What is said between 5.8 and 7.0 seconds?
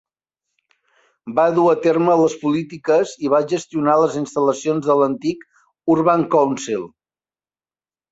Urban Council.